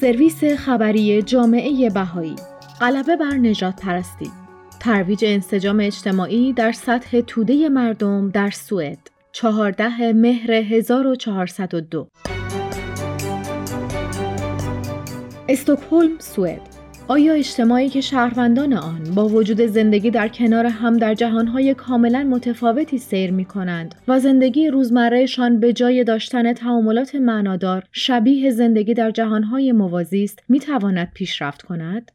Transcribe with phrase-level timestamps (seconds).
[0.00, 2.36] سرویس خبری جامعه بهایی.
[2.80, 4.30] غلبه بر نجات پرستی.
[4.80, 8.98] ترویج انسجام اجتماعی در سطح توده مردم در سوئد.
[9.32, 12.08] 14 مهر 1402
[15.48, 16.75] استکهلم سوئد.
[17.08, 22.98] آیا اجتماعی که شهروندان آن با وجود زندگی در کنار هم در جهانهای کاملا متفاوتی
[22.98, 29.72] سیر می کنند و زندگی روزمرهشان به جای داشتن تعاملات معنادار شبیه زندگی در جهانهای
[29.72, 32.12] موازی است می تواند پیشرفت کند؟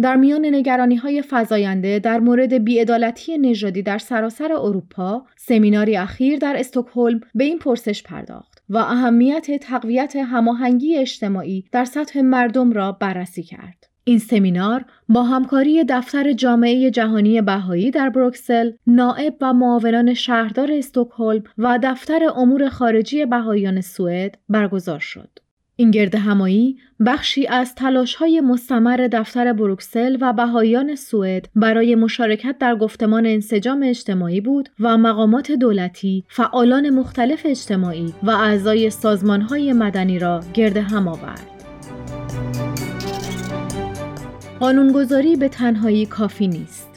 [0.00, 6.56] در میان نگرانی های فضاینده در مورد بیعدالتی نژادی در سراسر اروپا، سمیناری اخیر در
[6.58, 13.42] استکهلم به این پرسش پرداخت و اهمیت تقویت هماهنگی اجتماعی در سطح مردم را بررسی
[13.42, 13.88] کرد.
[14.08, 21.42] این سمینار با همکاری دفتر جامعه جهانی بهایی در بروکسل، نائب و معاونان شهردار استکهلم
[21.58, 25.28] و دفتر امور خارجی بهاییان سوئد برگزار شد.
[25.76, 32.56] این گرد همایی بخشی از تلاش های مستمر دفتر بروکسل و بهاییان سوئد برای مشارکت
[32.60, 39.72] در گفتمان انسجام اجتماعی بود و مقامات دولتی، فعالان مختلف اجتماعی و اعضای سازمان های
[39.72, 41.57] مدنی را گرد هم آورد.
[44.60, 46.88] قانونگذاری به تنهایی کافی نیست.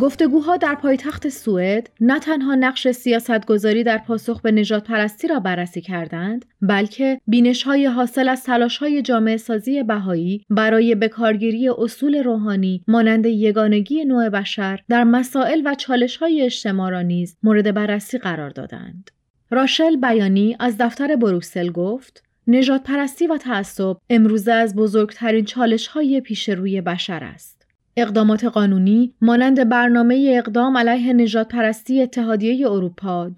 [0.00, 5.80] گفتگوها در پایتخت سوئد نه تنها نقش سیاستگذاری در پاسخ به نجات پرستی را بررسی
[5.80, 12.84] کردند بلکه بینش های حاصل از تلاش های جامعه سازی بهایی برای بکارگیری اصول روحانی
[12.88, 18.50] مانند یگانگی نوع بشر در مسائل و چالش های اجتماع را نیز مورد بررسی قرار
[18.50, 19.10] دادند.
[19.50, 26.20] راشل بیانی از دفتر بروکسل گفت نجات پرستی و تعصب امروزه از بزرگترین چالش های
[26.20, 27.54] پیش روی بشر است.
[27.96, 33.34] اقدامات قانونی مانند برنامه اقدام علیه نجات پرستی اتحادیه اروپا 2022-2025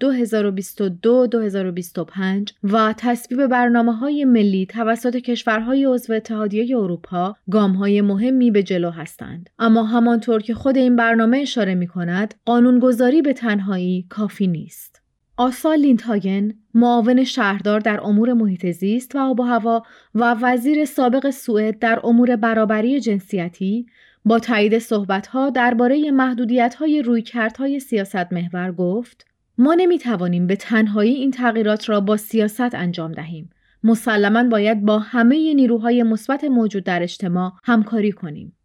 [2.63, 8.89] و تصویب برنامه های ملی توسط کشورهای عضو اتحادیه اروپا گام های مهمی به جلو
[8.89, 9.49] هستند.
[9.59, 15.01] اما همانطور که خود این برنامه اشاره می کند، قانونگذاری به تنهایی کافی نیست.
[15.39, 19.83] آسا لینتاگن معاون شهردار در امور محیط زیست و آب و هوا
[20.15, 23.85] و وزیر سابق سوئد در امور برابری جنسیتی
[24.25, 29.25] با تایید صحبتها درباره محدودیت‌های رویکردهای سیاست محور گفت
[29.57, 33.49] ما نمی‌توانیم به تنهایی این تغییرات را با سیاست انجام دهیم.
[33.83, 38.56] مسلما باید با همه نیروهای مثبت موجود در اجتماع همکاری کنیم.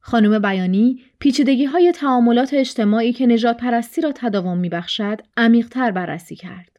[0.00, 6.36] خانم بیانی پیچیدگی های تعاملات اجتماعی که نجات پرستی را تداوم می بخشد عمیقتر بررسی
[6.36, 6.70] کرد.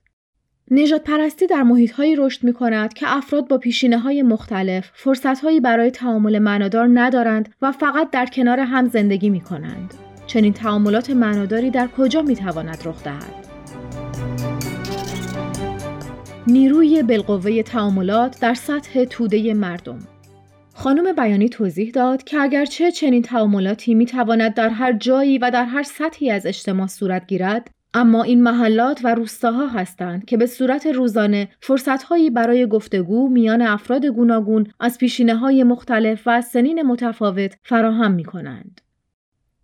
[0.71, 5.39] نجات پرستی در محیط هایی رشد می کند که افراد با پیشینه های مختلف فرصت
[5.43, 9.93] هایی برای تعامل معنادار ندارند و فقط در کنار هم زندگی می کنند.
[10.27, 13.47] چنین تعاملات معناداری در کجا می تواند رخ دهد؟
[16.47, 19.99] نیروی بالقوه تعاملات در سطح توده مردم
[20.81, 25.65] خانم بیانی توضیح داد که اگرچه چنین تعاملاتی می تواند در هر جایی و در
[25.65, 30.85] هر سطحی از اجتماع صورت گیرد اما این محلات و روستاها هستند که به صورت
[30.85, 37.57] روزانه فرصتهایی برای گفتگو میان افراد گوناگون از پیشینه های مختلف و از سنین متفاوت
[37.63, 38.81] فراهم می کنند.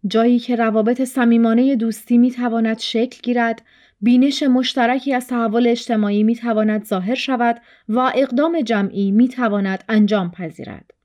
[0.07, 3.61] جایی که روابط صمیمانه دوستی می تواند شکل گیرد،
[4.01, 10.31] بینش مشترکی از تحول اجتماعی می تواند ظاهر شود و اقدام جمعی می تواند انجام
[10.31, 10.96] پذیرد.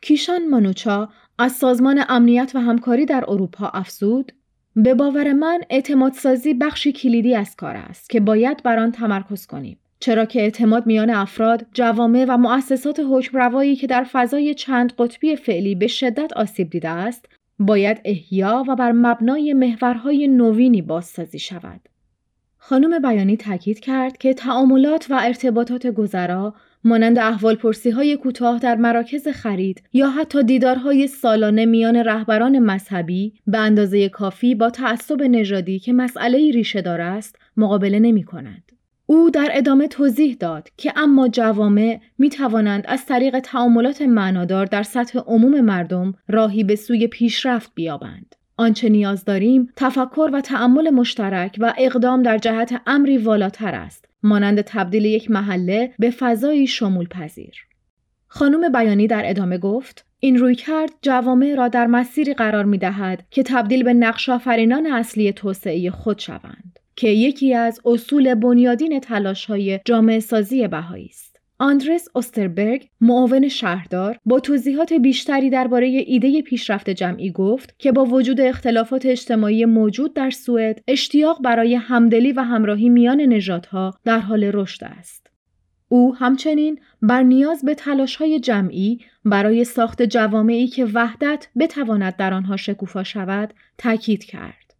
[0.00, 4.32] کیشان مانوچا از سازمان امنیت و همکاری در اروپا افزود
[4.76, 9.78] به باور من اعتمادسازی بخشی کلیدی از کار است که باید بر آن تمرکز کنیم
[10.00, 15.74] چرا که اعتماد میان افراد، جوامع و مؤسسات حکمروایی که در فضای چند قطبی فعلی
[15.74, 17.26] به شدت آسیب دیده است،
[17.58, 21.80] باید احیا و بر مبنای محورهای نوینی بازسازی شود.
[22.58, 28.76] خانم بیانی تاکید کرد که تعاملات و ارتباطات گذرا مانند احوال پرسی های کوتاه در
[28.76, 35.78] مراکز خرید یا حتی دیدارهای سالانه میان رهبران مذهبی به اندازه کافی با تعصب نژادی
[35.78, 38.72] که مسئله ریشه دار است مقابله نمی کند.
[39.06, 44.82] او در ادامه توضیح داد که اما جوامع می توانند از طریق تعاملات معنادار در
[44.82, 48.34] سطح عموم مردم راهی به سوی پیشرفت بیابند.
[48.56, 54.60] آنچه نیاز داریم تفکر و تعمل مشترک و اقدام در جهت امری والاتر است مانند
[54.60, 57.54] تبدیل یک محله به فضایی شمول پذیر.
[58.26, 63.26] خانم بیانی در ادامه گفت این روی کرد جوامع را در مسیری قرار می دهد
[63.30, 69.44] که تبدیل به نقش آفرینان اصلی توسعه خود شوند که یکی از اصول بنیادین تلاش
[69.46, 71.29] های جامعه سازی بهایی است.
[71.62, 78.40] آندرس اوستربرگ معاون شهردار با توضیحات بیشتری درباره ایده پیشرفت جمعی گفت که با وجود
[78.40, 84.84] اختلافات اجتماعی موجود در سوئد اشتیاق برای همدلی و همراهی میان نژادها در حال رشد
[84.84, 85.26] است
[85.88, 92.34] او همچنین بر نیاز به تلاش های جمعی برای ساخت جوامعی که وحدت بتواند در
[92.34, 94.74] آنها شکوفا شود تاکید کرد.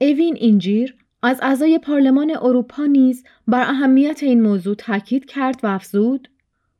[0.00, 6.28] اوین اینجیر از اعضای پارلمان اروپا نیز بر اهمیت این موضوع تاکید کرد و افزود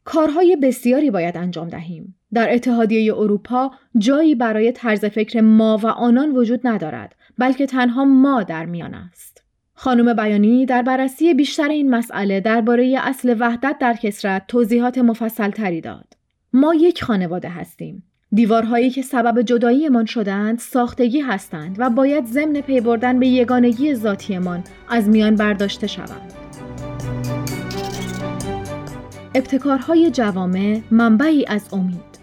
[0.04, 2.14] کارهای بسیاری باید انجام دهیم.
[2.32, 8.42] در اتحادیه اروپا جایی برای طرز فکر ما و آنان وجود ندارد بلکه تنها ما
[8.42, 9.44] در میان است.
[9.74, 15.80] خانم بیانی در بررسی بیشتر این مسئله درباره اصل وحدت در کسرت توضیحات مفصل تری
[15.80, 16.16] داد.
[16.52, 18.02] ما یک خانواده هستیم.
[18.34, 24.64] دیوارهایی که سبب جداییمان شدند ساختگی هستند و باید ضمن پی بردن به یگانگی ذاتیمان
[24.88, 26.32] از میان برداشته شوند.
[29.34, 32.20] ابتکارهای جوامع منبعی از امید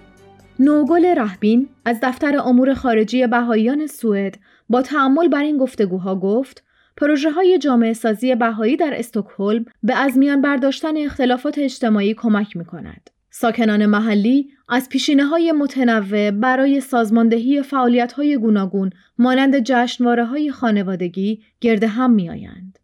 [0.59, 4.37] نوگل رهبین از دفتر امور خارجی بهاییان سوئد
[4.69, 6.63] با تعمل بر این گفتگوها گفت
[6.97, 12.65] پروژه های جامعه سازی بهایی در استکهلم به از میان برداشتن اختلافات اجتماعی کمک می
[12.65, 13.09] کند.
[13.39, 21.41] ساکنان محلی از پیشینه های متنوع برای سازماندهی فعالیت های گوناگون مانند جشنواره های خانوادگی
[21.61, 22.79] گرد هم می آیند.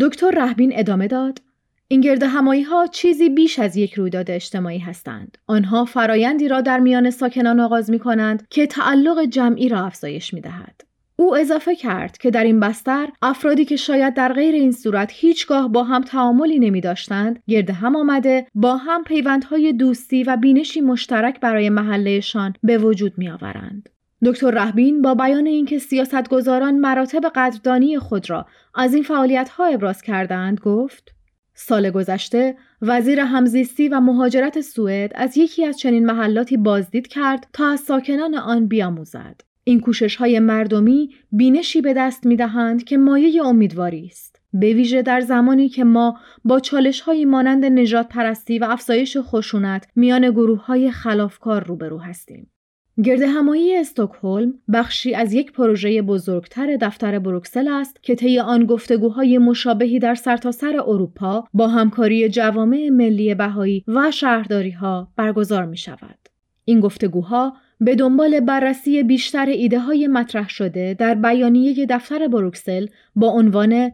[0.00, 1.42] دکتر رهبین ادامه داد
[1.88, 5.38] این گرد همایی ها چیزی بیش از یک رویداد اجتماعی هستند.
[5.46, 10.40] آنها فرایندی را در میان ساکنان آغاز می کنند که تعلق جمعی را افزایش می
[10.40, 10.89] دهد.
[11.20, 15.68] او اضافه کرد که در این بستر افرادی که شاید در غیر این صورت هیچگاه
[15.68, 21.40] با هم تعاملی نمی داشتند گرد هم آمده با هم پیوندهای دوستی و بینشی مشترک
[21.40, 23.88] برای محلهشان به وجود می آورند.
[24.24, 30.02] دکتر رهبین با بیان اینکه سیاستگزاران مراتب قدردانی خود را از این فعالیت ها ابراز
[30.02, 31.14] کردند گفت
[31.54, 37.68] سال گذشته وزیر همزیستی و مهاجرت سوئد از یکی از چنین محلاتی بازدید کرد تا
[37.68, 39.49] از ساکنان آن بیاموزد.
[39.64, 44.40] این کوشش های مردمی بینشی به دست می دهند که مایه امیدواری است.
[44.52, 49.88] به ویژه در زمانی که ما با چالش های مانند نجات پرستی و افزایش خشونت
[49.96, 52.50] میان گروه های خلافکار روبرو هستیم.
[53.04, 59.38] گرد همایی استکهلم بخشی از یک پروژه بزرگتر دفتر بروکسل است که طی آن گفتگوهای
[59.38, 65.76] مشابهی در سرتاسر سر اروپا با همکاری جوامع ملی بهایی و شهرداری ها برگزار می
[65.76, 66.18] شود.
[66.64, 72.86] این گفتگوها به دنبال بررسی بیشتر ایده های مطرح شده در بیانیه دفتر بروکسل
[73.16, 73.92] با عنوان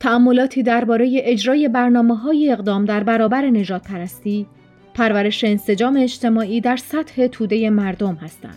[0.00, 4.46] تأملاتی درباره اجرای برنامه های اقدام در برابر نجات پرستی،
[4.94, 8.56] پرورش انسجام اجتماعی در سطح توده مردم هستند.